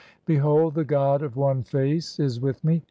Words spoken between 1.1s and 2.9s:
of One Face is with me.